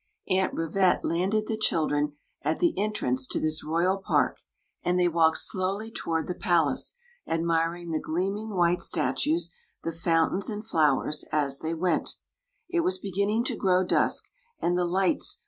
[0.29, 4.39] Aunt Rivette landed the children at the entrance to this royal park,
[4.81, 6.95] and they walked slowly towar 1 palace,
[7.27, 9.45] admariiig Ae §^eamm§ white sts^^
[9.85, 12.15] ^ fountains and flowers, 2» diey went
[12.67, 14.23] It was beginning to grow diisk,
[14.59, 15.37] and the lights.